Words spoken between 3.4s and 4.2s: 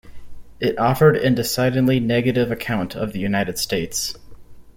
States.